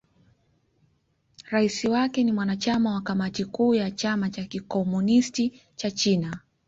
[1.51, 6.39] Rais wake ni mwanachama wa Kamati Kuu ya Chama cha Kikomunisti cha China.